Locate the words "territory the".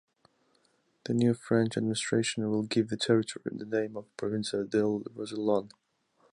2.97-3.67